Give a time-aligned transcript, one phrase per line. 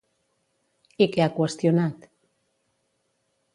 [1.05, 2.09] I què ha qüestionat?